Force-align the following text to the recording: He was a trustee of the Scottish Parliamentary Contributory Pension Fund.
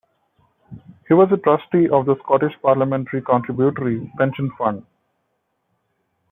He 1.07 1.13
was 1.13 1.31
a 1.31 1.37
trustee 1.37 1.87
of 1.87 2.07
the 2.07 2.15
Scottish 2.23 2.59
Parliamentary 2.63 3.21
Contributory 3.21 4.11
Pension 4.17 4.49
Fund. 4.57 4.83